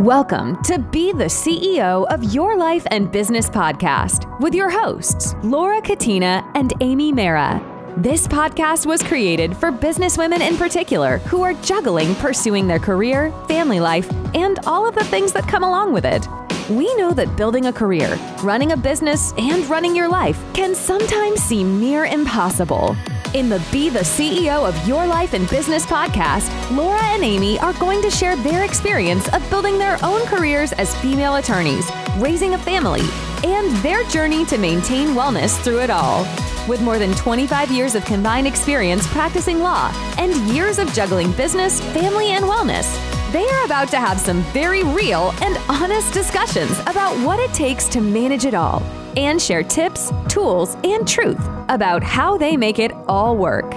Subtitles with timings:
[0.00, 5.80] Welcome to Be the CEO of Your Life and Business podcast with your hosts, Laura
[5.80, 7.62] Katina and Amy Mara.
[7.96, 13.80] This podcast was created for businesswomen in particular who are juggling pursuing their career, family
[13.80, 16.28] life, and all of the things that come along with it.
[16.68, 21.40] We know that building a career, running a business, and running your life can sometimes
[21.40, 22.94] seem near impossible.
[23.36, 27.74] In the Be the CEO of Your Life and Business podcast, Laura and Amy are
[27.74, 31.86] going to share their experience of building their own careers as female attorneys,
[32.16, 33.02] raising a family,
[33.44, 36.22] and their journey to maintain wellness through it all.
[36.66, 41.82] With more than 25 years of combined experience practicing law and years of juggling business,
[41.92, 42.90] family, and wellness,
[43.32, 47.86] they are about to have some very real and honest discussions about what it takes
[47.88, 48.82] to manage it all
[49.16, 53.72] and share tips, tools, and truth about how they make it all work.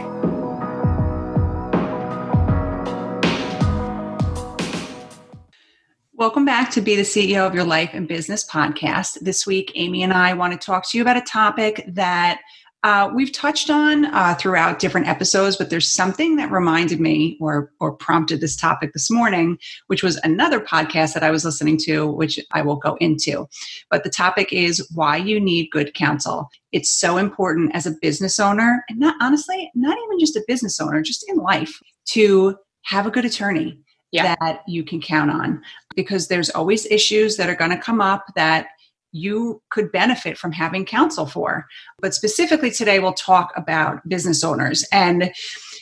[6.13, 9.19] Welcome back to Be the CEO of Your Life and Business podcast.
[9.21, 12.41] This week, Amy and I want to talk to you about a topic that
[12.83, 17.71] uh, we've touched on uh, throughout different episodes, but there's something that reminded me or
[17.81, 22.07] or prompted this topic this morning, which was another podcast that I was listening to,
[22.09, 23.47] which I will go into.
[23.89, 26.49] But the topic is why you need good counsel.
[26.71, 30.79] It's so important as a business owner, and not honestly, not even just a business
[30.79, 31.79] owner, just in life,
[32.11, 33.77] to have a good attorney
[34.11, 34.35] yeah.
[34.39, 35.61] that you can count on
[35.95, 38.67] because there's always issues that are going to come up that
[39.11, 41.65] you could benefit from having counsel for.
[41.99, 44.85] But specifically today, we'll talk about business owners.
[44.91, 45.31] And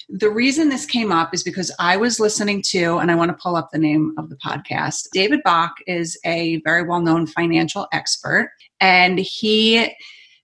[0.09, 3.37] the reason this came up is because I was listening to, and I want to
[3.41, 5.07] pull up the name of the podcast.
[5.11, 9.93] David Bach is a very well known financial expert, and he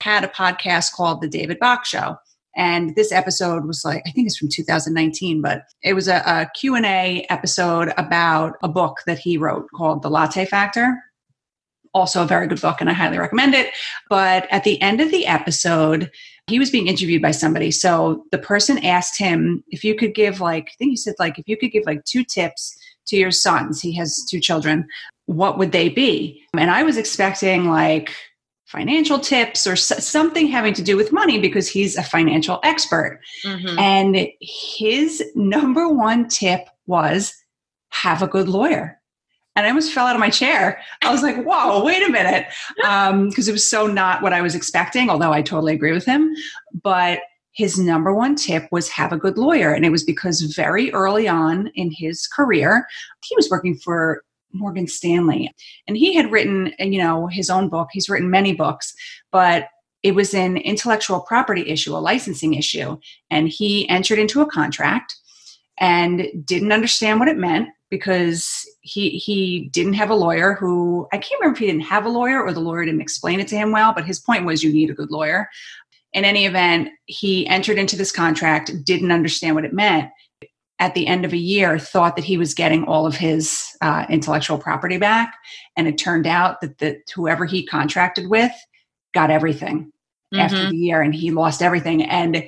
[0.00, 2.16] had a podcast called The David Bach Show.
[2.56, 6.48] And this episode was like, I think it's from 2019, but it was a, a
[6.54, 11.02] Q&A episode about a book that he wrote called The Latte Factor
[11.94, 13.72] also a very good book and I highly recommend it.
[14.10, 16.10] But at the end of the episode,
[16.46, 17.70] he was being interviewed by somebody.
[17.70, 21.38] So the person asked him if you could give, like, I think he said, like,
[21.38, 22.76] if you could give like two tips
[23.06, 24.86] to your sons, he has two children,
[25.26, 26.42] what would they be?
[26.56, 28.14] And I was expecting like
[28.66, 33.20] financial tips or something having to do with money because he's a financial expert.
[33.44, 33.78] Mm-hmm.
[33.78, 37.34] And his number one tip was
[37.90, 39.00] have a good lawyer
[39.56, 40.80] and I almost fell out of my chair.
[41.02, 42.46] I was like, whoa, wait a minute.
[42.76, 46.04] Because um, it was so not what I was expecting, although I totally agree with
[46.04, 46.34] him.
[46.82, 47.20] But
[47.52, 49.72] his number one tip was have a good lawyer.
[49.72, 52.86] And it was because very early on in his career,
[53.22, 54.22] he was working for
[54.52, 55.54] Morgan Stanley.
[55.86, 57.88] And he had written, you know, his own book.
[57.92, 58.92] He's written many books,
[59.30, 59.68] but
[60.02, 62.98] it was an intellectual property issue, a licensing issue.
[63.30, 65.14] And he entered into a contract
[65.78, 71.16] and didn't understand what it meant because he he didn't have a lawyer who I
[71.16, 73.56] can't remember if he didn't have a lawyer or the lawyer didn't explain it to
[73.56, 75.48] him well, but his point was you need a good lawyer.
[76.12, 80.10] In any event, he entered into this contract, didn't understand what it meant.
[80.78, 84.04] At the end of a year, thought that he was getting all of his uh,
[84.10, 85.34] intellectual property back,
[85.76, 88.52] and it turned out that that whoever he contracted with
[89.14, 89.92] got everything
[90.32, 90.40] mm-hmm.
[90.40, 92.02] after the year, and he lost everything.
[92.02, 92.46] And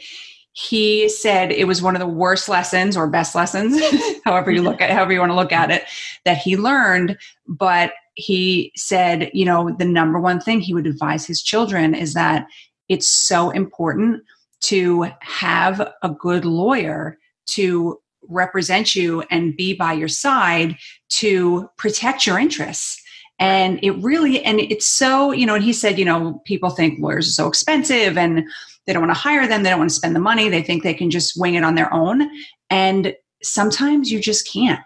[0.59, 3.78] he said it was one of the worst lessons or best lessons
[4.25, 5.84] however you look at however you want to look at it
[6.25, 7.19] that he learned.
[7.47, 12.15] But he said you know the number one thing he would advise his children is
[12.15, 12.47] that
[12.89, 14.22] it's so important
[14.62, 17.19] to have a good lawyer
[17.49, 20.78] to represent you and be by your side
[21.09, 23.00] to protect your interests.
[23.38, 26.99] And it really and it's so you know and he said you know people think
[26.99, 28.44] lawyers are so expensive and
[28.86, 29.62] they don't want to hire them.
[29.62, 30.48] They don't want to spend the money.
[30.48, 32.28] They think they can just wing it on their own.
[32.70, 34.80] And sometimes you just can't.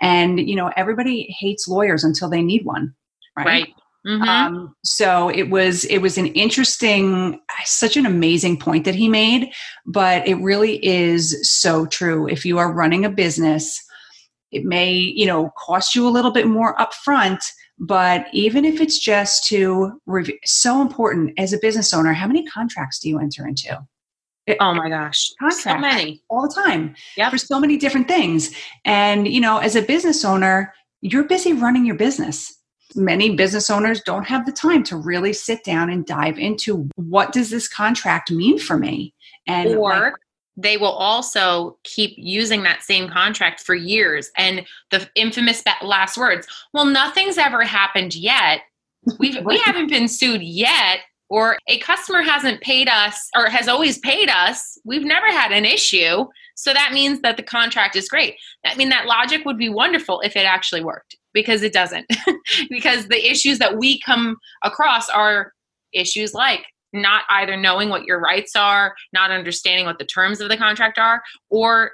[0.00, 2.94] And, you know, everybody hates lawyers until they need one.
[3.36, 3.46] Right.
[3.46, 3.68] right.
[4.06, 4.22] Mm-hmm.
[4.22, 9.50] Um, so it was it was an interesting, such an amazing point that he made,
[9.86, 12.28] but it really is so true.
[12.28, 13.82] If you are running a business,
[14.52, 17.42] it may you know cost you a little bit more upfront,
[17.78, 22.44] but even if it's just to review, so important as a business owner, how many
[22.46, 23.84] contracts do you enter into?
[24.60, 27.30] Oh my gosh, contracts so many all the time yep.
[27.30, 28.54] for so many different things.
[28.84, 32.54] And you know, as a business owner, you're busy running your business.
[32.94, 37.32] Many business owners don't have the time to really sit down and dive into what
[37.32, 39.14] does this contract mean for me,
[39.46, 40.12] and or like,
[40.56, 44.30] they will also keep using that same contract for years.
[44.36, 48.60] And the infamous last words, well, nothing's ever happened yet.
[49.18, 51.00] We've, we haven't been sued yet.
[51.28, 54.78] or a customer hasn't paid us or has always paid us.
[54.84, 56.26] We've never had an issue.
[56.54, 58.36] So that means that the contract is great.
[58.64, 62.06] I mean, that logic would be wonderful if it actually worked because it doesn't.
[62.70, 65.52] because the issues that we come across are
[65.92, 70.48] issues like not either knowing what your rights are, not understanding what the terms of
[70.48, 71.92] the contract are, or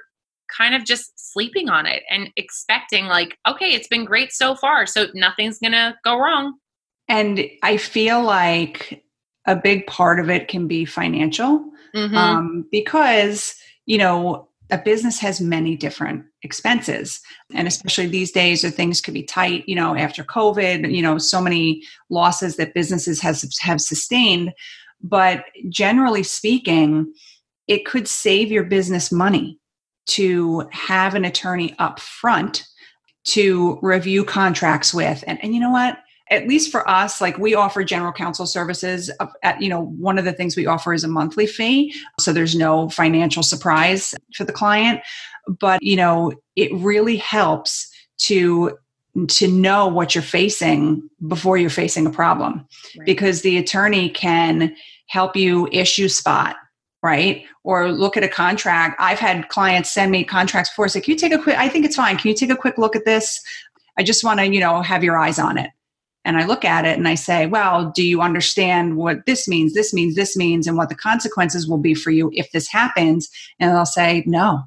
[0.55, 4.85] kind of just sleeping on it and expecting, like, okay, it's been great so far,
[4.85, 6.55] so nothing's going to go wrong.
[7.07, 9.03] And I feel like
[9.45, 11.65] a big part of it can be financial
[11.95, 12.15] mm-hmm.
[12.15, 13.55] um, because,
[13.85, 17.19] you know, a business has many different expenses
[17.53, 21.17] and especially these days where things could be tight you know after covid you know
[21.17, 24.51] so many losses that businesses has have sustained
[25.03, 27.11] but generally speaking
[27.67, 29.57] it could save your business money
[30.07, 32.65] to have an attorney up front
[33.23, 35.23] to review contracts with.
[35.27, 35.99] And, and you know what?
[36.29, 39.11] At least for us like we offer general counsel services
[39.43, 42.55] at you know one of the things we offer is a monthly fee so there's
[42.55, 45.01] no financial surprise for the client.
[45.47, 48.77] But you know it really helps to
[49.27, 52.65] to know what you're facing before you're facing a problem.
[52.97, 53.05] Right.
[53.05, 54.73] because the attorney can
[55.11, 56.55] help you issue spot
[57.03, 61.11] right or look at a contract i've had clients send me contracts before say can
[61.11, 63.05] you take a quick i think it's fine can you take a quick look at
[63.05, 63.41] this
[63.97, 65.71] i just want to you know have your eyes on it
[66.23, 69.73] and I look at it and I say, well, do you understand what this means,
[69.73, 73.29] this means, this means, and what the consequences will be for you if this happens?
[73.59, 74.63] And they'll say, no,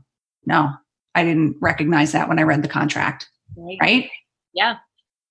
[0.47, 0.73] no,
[1.15, 3.29] I didn't recognize that when I read the contract.
[3.57, 3.79] Right.
[3.81, 4.11] right?
[4.53, 4.79] Yeah,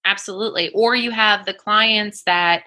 [0.05, 0.69] absolutely.
[0.69, 2.63] Or you have the clients that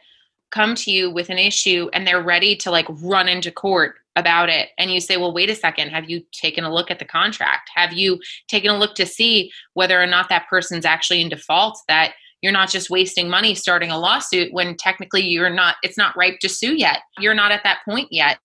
[0.51, 4.49] come to you with an issue and they're ready to like run into court about
[4.49, 5.91] it and you say well wait a second.
[5.91, 7.71] Have you taken a look at the contract?
[7.75, 11.79] Have you taken a look to see whether or not that person's actually in default
[11.89, 16.17] that you're not just wasting money starting a lawsuit when technically you're not it's not
[16.17, 17.01] ripe to sue yet.
[17.19, 18.39] You're not at that point yet.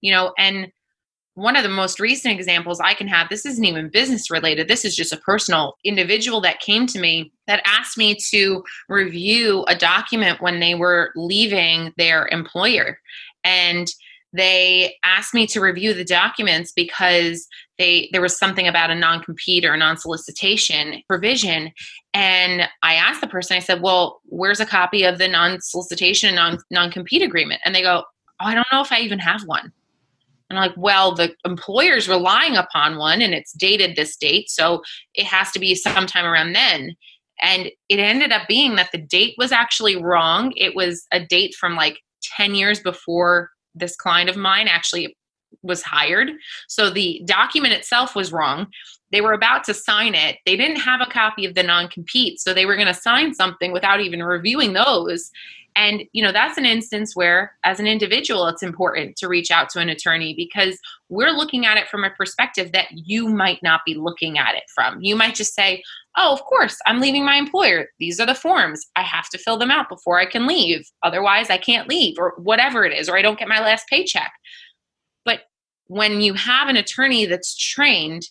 [0.00, 0.70] You know and
[1.34, 4.68] one of the most recent examples I can have, this isn't even business related.
[4.68, 9.64] This is just a personal individual that came to me that asked me to review
[9.66, 12.98] a document when they were leaving their employer.
[13.44, 13.88] And
[14.34, 17.46] they asked me to review the documents because
[17.78, 21.70] they there was something about a non-compete or non-solicitation provision
[22.14, 26.36] and i asked the person i said well where's a copy of the non-solicitation and
[26.36, 28.04] non- non-compete agreement and they go
[28.40, 29.70] oh, i don't know if i even have one
[30.52, 34.82] and i'm like well the employer's relying upon one and it's dated this date so
[35.14, 36.94] it has to be sometime around then
[37.40, 41.54] and it ended up being that the date was actually wrong it was a date
[41.54, 41.98] from like
[42.36, 45.16] 10 years before this client of mine actually
[45.62, 46.30] was hired.
[46.68, 48.68] So the document itself was wrong.
[49.12, 50.38] They were about to sign it.
[50.46, 52.40] They didn't have a copy of the non compete.
[52.40, 55.30] So they were going to sign something without even reviewing those.
[55.74, 59.70] And, you know, that's an instance where, as an individual, it's important to reach out
[59.70, 60.78] to an attorney because
[61.08, 64.64] we're looking at it from a perspective that you might not be looking at it
[64.74, 65.00] from.
[65.00, 65.82] You might just say,
[66.16, 67.88] Oh, of course, I'm leaving my employer.
[67.98, 68.86] These are the forms.
[68.96, 70.86] I have to fill them out before I can leave.
[71.02, 74.32] Otherwise, I can't leave, or whatever it is, or I don't get my last paycheck.
[75.24, 75.40] But
[75.86, 78.28] when you have an attorney that's trained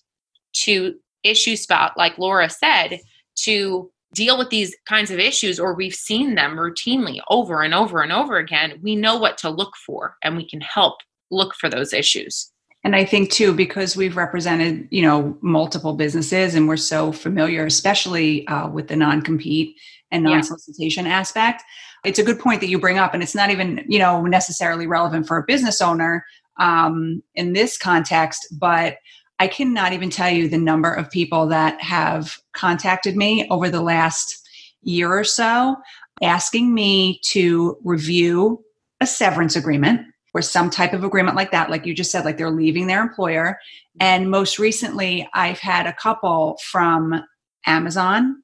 [0.63, 2.99] to issue spot, like Laura said,
[3.43, 8.01] to deal with these kinds of issues or we've seen them routinely over and over
[8.01, 10.95] and over again, we know what to look for and we can help
[11.29, 12.51] look for those issues.
[12.83, 17.65] And I think too, because we've represented, you know, multiple businesses and we're so familiar,
[17.65, 19.75] especially uh, with the non-compete
[20.09, 21.19] and non-solicitation yeah.
[21.19, 21.63] aspect,
[22.03, 23.13] it's a good point that you bring up.
[23.13, 26.25] And it's not even, you know, necessarily relevant for a business owner
[26.59, 28.97] um, in this context, but
[29.41, 33.81] I cannot even tell you the number of people that have contacted me over the
[33.81, 34.39] last
[34.83, 35.77] year or so
[36.21, 38.63] asking me to review
[38.99, 40.01] a severance agreement
[40.35, 43.01] or some type of agreement like that, like you just said, like they're leaving their
[43.01, 43.57] employer.
[43.99, 47.23] And most recently, I've had a couple from
[47.65, 48.43] Amazon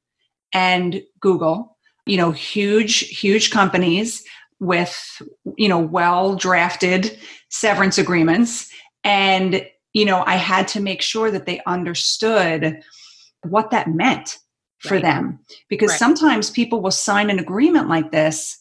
[0.51, 1.77] and Google,
[2.07, 4.23] you know, huge, huge companies
[4.59, 5.21] with,
[5.57, 8.67] you know, well drafted severance agreements.
[9.03, 9.63] And
[9.97, 12.83] you know, I had to make sure that they understood
[13.41, 14.37] what that meant
[14.77, 15.01] for right.
[15.01, 15.39] them.
[15.69, 15.99] Because right.
[15.99, 18.59] sometimes people will sign an agreement like this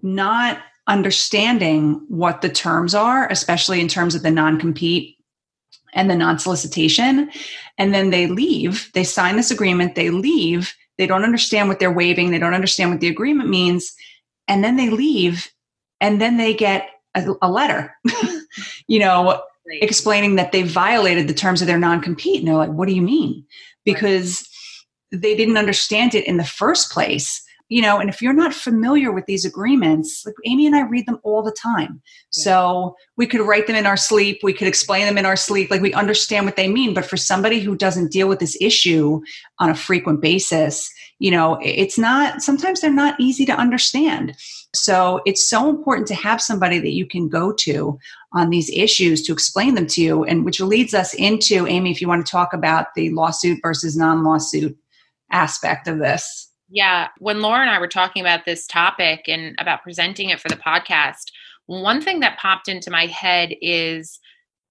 [0.00, 5.16] not understanding what the terms are, especially in terms of the non compete
[5.92, 7.32] and the non solicitation.
[7.78, 11.90] And then they leave, they sign this agreement, they leave, they don't understand what they're
[11.92, 13.92] waiving, they don't understand what the agreement means.
[14.46, 15.50] And then they leave,
[16.00, 17.92] and then they get a, a letter,
[18.86, 19.82] you know, right.
[19.82, 22.40] explaining that they violated the terms of their non-compete.
[22.40, 23.44] And they're like what do you mean?
[23.84, 24.48] Because
[25.12, 25.22] right.
[25.22, 27.42] they didn't understand it in the first place.
[27.68, 31.04] You know and if you're not familiar with these agreements like amy and i read
[31.06, 32.00] them all the time.
[32.36, 32.44] Yeah.
[32.44, 34.38] so we could write them in our sleep.
[34.44, 35.68] We could explain them in our sleep.
[35.68, 36.94] Like we understand what they mean.
[36.94, 39.20] But for somebody who doesn't deal with this issue
[39.58, 44.36] on a frequent basis you know it's not sometimes they're not easy to understand.
[44.74, 47.98] So it's so important to have somebody that you can go to
[48.36, 52.00] on these issues to explain them to you and which leads us into amy if
[52.00, 54.76] you want to talk about the lawsuit versus non-lawsuit
[55.32, 57.08] aspect of this yeah.
[57.18, 60.56] When Laura and I were talking about this topic and about presenting it for the
[60.56, 61.30] podcast,
[61.66, 64.18] one thing that popped into my head is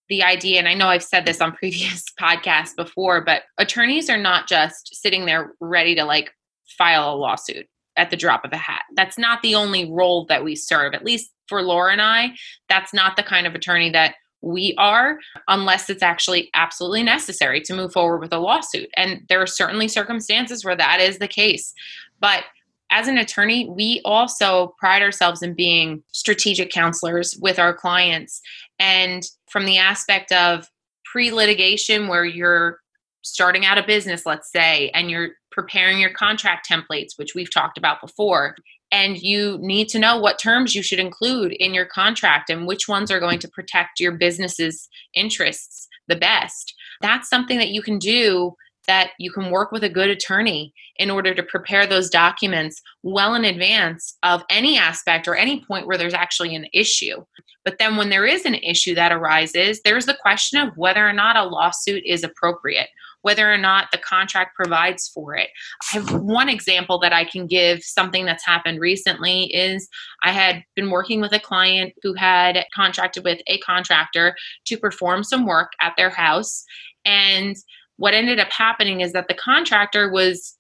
[0.10, 4.18] the idea, and I know I've said this on previous podcasts before, but attorneys are
[4.18, 6.32] not just sitting there ready to like
[6.78, 8.84] file a lawsuit at the drop of a hat.
[8.96, 10.94] That's not the only role that we serve.
[10.94, 12.34] At least for Laura and I,
[12.70, 17.74] that's not the kind of attorney that we are unless it's actually absolutely necessary to
[17.74, 18.90] move forward with a lawsuit.
[18.96, 21.74] And there are certainly circumstances where that is the case.
[22.20, 22.44] But
[22.92, 28.42] as an attorney, we also pride ourselves in being strategic counselors with our clients.
[28.78, 30.70] And from the aspect of
[31.04, 32.80] pre litigation, where you're
[33.24, 37.78] starting out a business, let's say, and you're preparing your contract templates, which we've talked
[37.78, 38.56] about before,
[38.92, 42.88] and you need to know what terms you should include in your contract and which
[42.88, 46.76] ones are going to protect your business's interests the best.
[47.02, 48.54] That's something that you can do
[48.88, 53.34] that you can work with a good attorney in order to prepare those documents well
[53.34, 57.24] in advance of any aspect or any point where there's actually an issue.
[57.64, 61.14] But then when there is an issue that arises, there's the question of whether or
[61.14, 62.90] not a lawsuit is appropriate
[63.26, 65.50] whether or not the contract provides for it.
[65.82, 69.90] I have one example that I can give, something that's happened recently is
[70.22, 74.36] I had been working with a client who had contracted with a contractor
[74.68, 76.64] to perform some work at their house.
[77.04, 77.56] And
[77.98, 80.56] what ended up happening is that the contractor was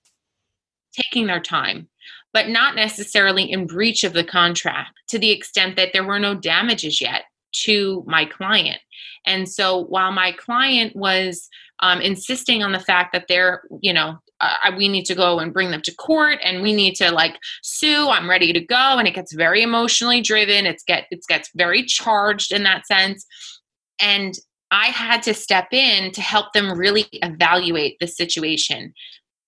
[0.92, 1.88] taking their time
[2.34, 6.36] but not necessarily in breach of the contract to the extent that there were no
[6.36, 7.22] damages yet
[7.54, 8.80] to my client.
[9.26, 11.48] And so while my client was
[11.79, 15.53] um, insisting on the fact that they're, you know, uh, we need to go and
[15.53, 18.10] bring them to court and we need to like sue.
[18.10, 18.98] I'm ready to go.
[18.98, 20.65] And it gets very emotionally driven.
[20.65, 23.25] It's get it gets very charged in that sense.
[24.00, 24.34] And
[24.72, 28.94] i had to step in to help them really evaluate the situation.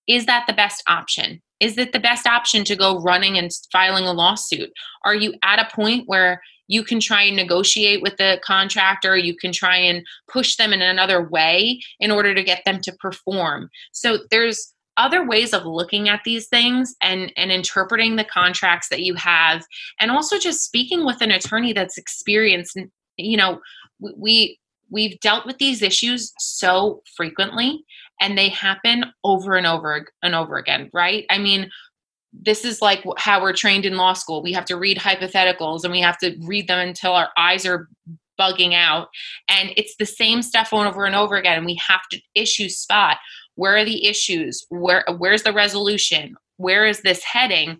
[0.06, 1.42] Is that the best option?
[1.60, 4.70] Is it the best option to go running and filing a lawsuit?
[5.04, 9.16] Are you at a point where you can try and negotiate with the contractor.
[9.16, 12.92] You can try and push them in another way in order to get them to
[12.92, 13.70] perform.
[13.92, 19.02] So there's other ways of looking at these things and and interpreting the contracts that
[19.02, 19.64] you have
[20.00, 22.78] and also just speaking with an attorney that's experienced.
[23.16, 23.60] You know
[24.16, 24.58] we
[24.90, 27.84] we've dealt with these issues so frequently
[28.20, 31.24] and they happen over and over and over again right?
[31.30, 31.70] I mean
[32.32, 34.42] this is like how we're trained in law school.
[34.42, 37.88] We have to read hypotheticals and we have to read them until our eyes are
[38.38, 39.08] bugging out.
[39.48, 41.58] And it's the same stuff over and over again.
[41.58, 43.18] And we have to issue spot.
[43.56, 44.64] Where are the issues?
[44.68, 46.36] Where where's the resolution?
[46.58, 47.78] Where is this heading?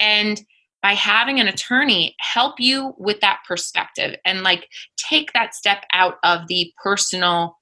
[0.00, 0.40] And
[0.82, 6.14] by having an attorney help you with that perspective and like take that step out
[6.22, 7.57] of the personal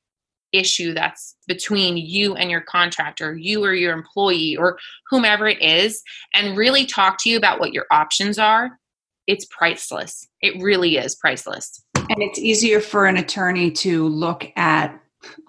[0.52, 4.78] issue that's between you and your contractor, you or your employee, or
[5.10, 6.02] whomever it is,
[6.34, 8.78] and really talk to you about what your options are,
[9.26, 10.28] it's priceless.
[10.40, 11.82] It really is priceless.
[11.94, 14.98] And it's easier for an attorney to look at,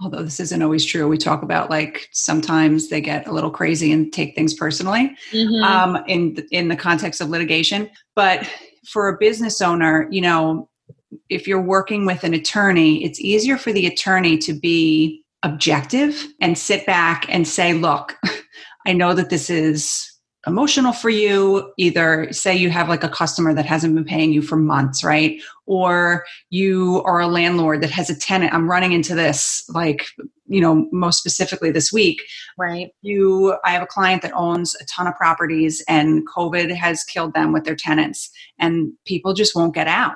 [0.01, 3.91] although this isn't always true, we talk about like sometimes they get a little crazy
[3.91, 5.63] and take things personally mm-hmm.
[5.63, 7.89] um, in, in the context of litigation.
[8.15, 8.49] But
[8.87, 10.69] for a business owner, you know,
[11.29, 16.57] if you're working with an attorney, it's easier for the attorney to be objective and
[16.57, 18.17] sit back and say, look,
[18.85, 20.11] I know that this is
[20.45, 21.73] emotional for you.
[21.77, 25.41] Either say you have like a customer that hasn't been paying you for months, right?
[25.65, 28.53] Or you are a landlord that has a tenant.
[28.53, 30.05] I'm running into this, like,
[30.45, 32.21] you know, most specifically this week.
[32.57, 32.91] Right.
[33.01, 37.33] You, I have a client that owns a ton of properties and COVID has killed
[37.33, 40.15] them with their tenants and people just won't get out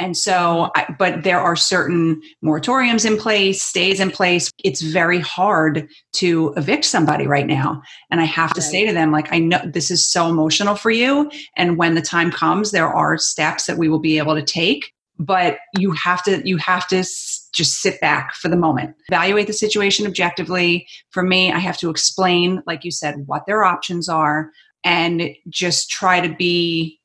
[0.00, 4.50] and so, but there are certain moratoriums in place, stays in place.
[4.64, 7.82] It's very hard to evict somebody right now.
[8.10, 8.70] And I have to right.
[8.70, 11.30] say to them, like, I know this is so emotional for you.
[11.56, 14.92] And when the time comes, there are steps that we will be able to take.
[15.18, 17.04] But you have to, you have to
[17.52, 20.86] just sit back for the moment, evaluate the situation objectively.
[21.10, 24.50] For me, I have to explain, like you said, what their options are
[24.82, 26.98] and just try to be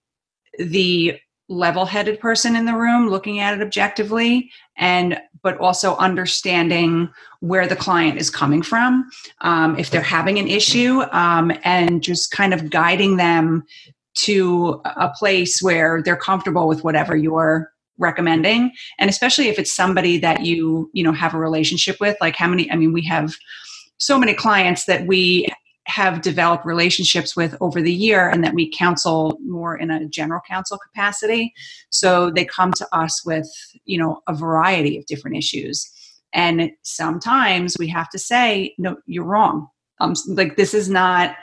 [0.57, 7.07] the level-headed person in the room looking at it objectively and but also understanding
[7.41, 9.07] where the client is coming from
[9.41, 13.63] um, if they're having an issue um, and just kind of guiding them
[14.15, 18.71] to a place where they're comfortable with whatever you're recommending.
[18.97, 22.47] And especially if it's somebody that you you know have a relationship with like how
[22.47, 23.35] many i mean we have
[23.97, 25.47] so many clients that we
[25.85, 30.41] have developed relationships with over the year and that we counsel more in a general
[30.47, 31.53] counsel capacity.
[31.89, 33.47] So they come to us with
[33.85, 35.91] you know a variety of different issues.
[36.33, 39.67] And sometimes we have to say no you're wrong.
[39.99, 41.37] Um, like this is not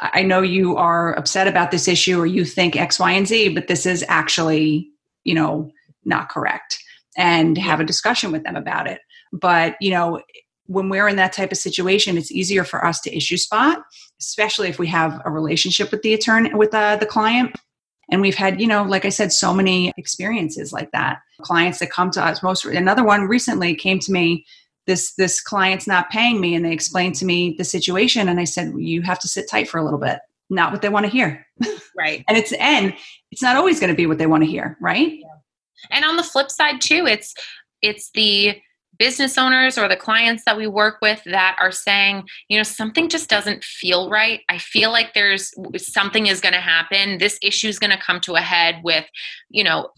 [0.00, 3.48] i know you are upset about this issue or you think x y and z
[3.48, 4.90] but this is actually
[5.22, 5.70] you know
[6.04, 6.78] not correct.
[7.16, 9.00] And have a discussion with them about it.
[9.32, 10.20] But you know
[10.66, 13.82] when we're in that type of situation, it's easier for us to issue spot,
[14.20, 17.54] especially if we have a relationship with the attorney, with uh, the client.
[18.10, 21.18] And we've had, you know, like I said, so many experiences like that.
[21.40, 22.42] Clients that come to us.
[22.42, 24.44] Most another one recently came to me.
[24.86, 28.44] This this client's not paying me, and they explained to me the situation, and I
[28.44, 30.18] said, you have to sit tight for a little bit.
[30.50, 31.46] Not what they want to hear,
[31.96, 32.22] right?
[32.28, 32.94] and it's and
[33.30, 35.12] it's not always going to be what they want to hear, right?
[35.18, 35.26] Yeah.
[35.90, 37.34] And on the flip side too, it's
[37.80, 38.60] it's the
[38.98, 43.08] business owners or the clients that we work with that are saying, you know, something
[43.08, 44.40] just doesn't feel right.
[44.48, 47.18] I feel like there's something is going to happen.
[47.18, 49.04] This issue is going to come to a head with,
[49.50, 49.90] you know,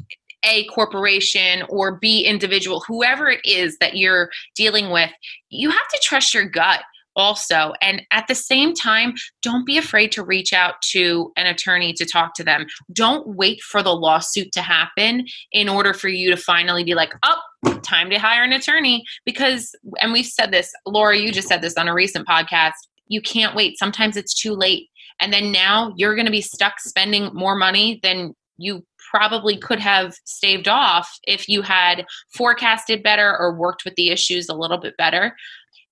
[0.44, 5.10] a corporation or B individual, whoever it is that you're dealing with,
[5.50, 6.82] you have to trust your gut
[7.16, 7.72] also.
[7.80, 12.04] And at the same time, don't be afraid to reach out to an attorney to
[12.04, 12.66] talk to them.
[12.92, 17.14] Don't wait for the lawsuit to happen in order for you to finally be like,
[17.24, 17.40] oh,
[17.82, 19.04] time to hire an attorney.
[19.24, 22.72] Because, and we've said this, Laura, you just said this on a recent podcast,
[23.08, 23.78] you can't wait.
[23.78, 24.88] Sometimes it's too late.
[25.20, 29.78] And then now you're going to be stuck spending more money than you probably could
[29.78, 32.04] have staved off if you had
[32.34, 35.34] forecasted better or worked with the issues a little bit better.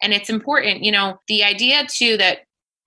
[0.02, 2.38] And it's important, you know, the idea too that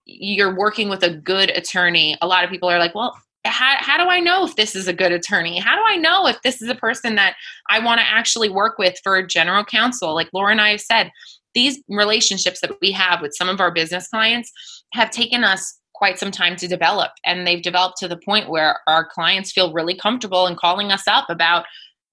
[0.05, 2.17] you're working with a good attorney.
[2.21, 4.87] A lot of people are like, well, how, how do I know if this is
[4.87, 5.59] a good attorney?
[5.59, 7.35] How do I know if this is a person that
[7.69, 10.13] I want to actually work with for general counsel?
[10.13, 11.11] Like Laura and I have said,
[11.53, 14.51] these relationships that we have with some of our business clients
[14.93, 17.11] have taken us quite some time to develop.
[17.25, 21.07] And they've developed to the point where our clients feel really comfortable in calling us
[21.07, 21.65] up about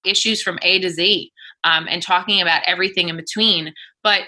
[0.03, 1.31] issues from A to Z
[1.63, 3.73] um, and talking about everything in between.
[4.03, 4.23] But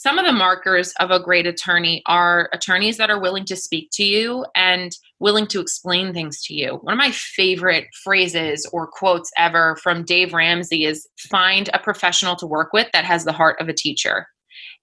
[0.00, 3.90] some of the markers of a great attorney are attorneys that are willing to speak
[3.92, 6.78] to you and willing to explain things to you.
[6.80, 12.34] One of my favorite phrases or quotes ever from Dave Ramsey is find a professional
[12.36, 14.26] to work with that has the heart of a teacher.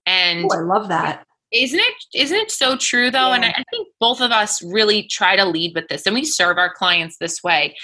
[0.05, 1.25] And Ooh, I love that.
[1.51, 3.29] Isn't it isn't it so true though?
[3.29, 3.37] Yeah.
[3.37, 6.59] And I think both of us really try to lead with this and we serve
[6.59, 7.75] our clients this way.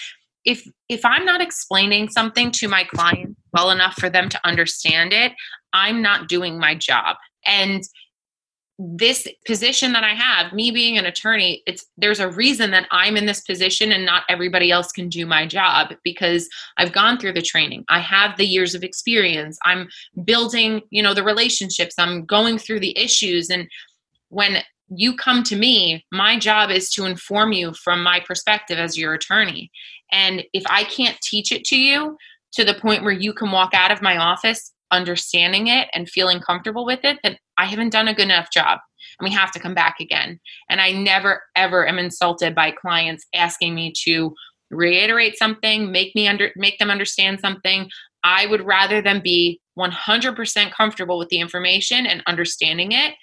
[0.46, 5.13] If if I'm not explaining something to my client well enough for them to understand
[5.13, 5.32] it,
[5.74, 7.18] I'm not doing my job.
[7.46, 7.84] And
[8.80, 13.16] this position that I have, me being an attorney, it's there's a reason that I'm
[13.16, 17.34] in this position and not everybody else can do my job because I've gone through
[17.34, 17.86] the training.
[17.90, 19.60] I have the years of experience.
[19.64, 19.90] I'm
[20.26, 21.96] building, you know, the relationships.
[22.00, 23.68] I'm going through the issues and
[24.30, 28.98] when you come to me, my job is to inform you from my perspective as
[28.98, 29.72] your attorney.
[30.12, 32.18] And if I can't teach it to you
[32.54, 36.40] to the point where you can walk out of my office understanding it and feeling
[36.40, 38.80] comfortable with it that I haven't done a good enough job.
[39.20, 40.40] And we have to come back again.
[40.70, 44.34] And I never, ever am insulted by clients asking me to
[44.72, 47.90] reiterate something, make me under make them understand something.
[48.24, 53.16] I would rather them be 100% comfortable with the information and understanding it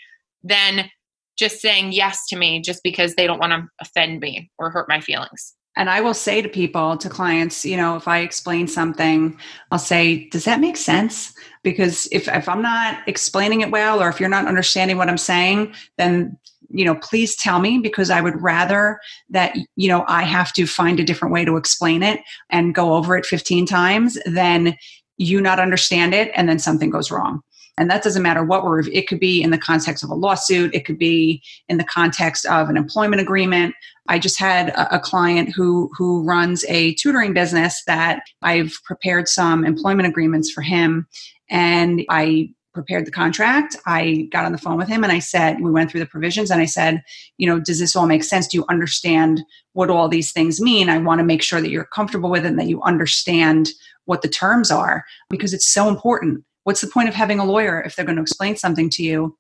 [0.43, 0.91] than
[1.39, 4.89] just saying yes to me just because they don't want to offend me or hurt
[4.89, 5.55] my feelings.
[5.81, 9.35] And I will say to people, to clients, you know, if I explain something,
[9.71, 11.33] I'll say, does that make sense?
[11.63, 15.17] Because if, if I'm not explaining it well, or if you're not understanding what I'm
[15.17, 16.37] saying, then,
[16.69, 20.67] you know, please tell me because I would rather that, you know, I have to
[20.67, 24.77] find a different way to explain it and go over it 15 times than
[25.17, 27.41] you not understand it and then something goes wrong
[27.81, 30.75] and that doesn't matter what we're it could be in the context of a lawsuit
[30.75, 33.75] it could be in the context of an employment agreement
[34.09, 39.29] I just had a, a client who who runs a tutoring business that I've prepared
[39.29, 41.07] some employment agreements for him,
[41.49, 43.77] and I prepared the contract.
[43.87, 46.53] I got on the phone with him and I said, we went through the provisions
[46.53, 47.03] and I said,
[47.37, 48.47] you know, does this all make sense?
[48.47, 50.89] Do you understand what all these things mean?
[50.89, 53.71] I want to make sure that you're comfortable with it and that you understand
[54.05, 56.45] what the terms are because it's so important.
[56.65, 59.37] What's the point of having a lawyer if they're going to explain something to you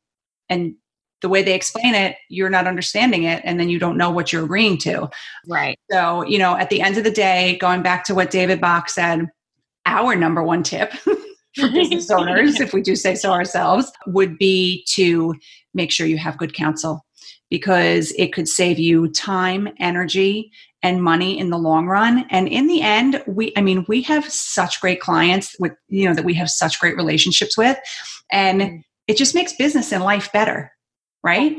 [0.48, 0.74] and
[1.20, 4.33] the way they explain it, you're not understanding it, and then you don't know what
[4.33, 5.09] you're agreeing to.
[5.46, 5.78] Right.
[5.90, 8.88] So, you know, at the end of the day, going back to what David Bach
[8.88, 9.28] said,
[9.87, 10.92] our number one tip
[11.56, 15.35] for business owners, if we do say so ourselves, would be to
[15.74, 17.04] make sure you have good counsel
[17.50, 20.50] because it could save you time, energy,
[20.83, 22.27] and money in the long run.
[22.31, 26.14] And in the end, we, I mean, we have such great clients with, you know,
[26.14, 27.79] that we have such great relationships with.
[28.33, 28.83] And mm.
[29.07, 30.73] it just makes business and life better,
[31.23, 31.57] right?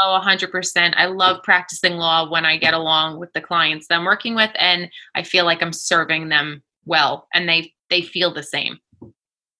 [0.00, 0.94] Oh, 100%.
[0.96, 4.50] I love practicing law when I get along with the clients that I'm working with,
[4.56, 8.78] and I feel like I'm serving them well, and they they feel the same.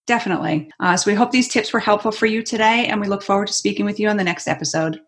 [0.07, 0.71] Definitely.
[0.81, 3.49] Uh, so we hope these tips were helpful for you today, and we look forward
[3.49, 5.01] to speaking with you on the next episode.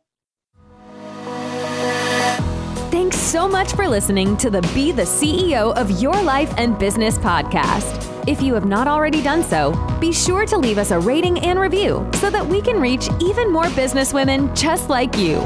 [3.20, 8.08] So much for listening to the Be the CEO of Your Life and Business podcast.
[8.26, 11.60] If you have not already done so, be sure to leave us a rating and
[11.60, 15.38] review so that we can reach even more businesswomen just like you.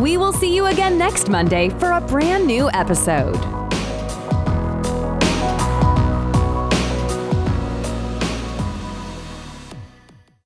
[0.00, 3.36] We will see you again next Monday for a brand new episode.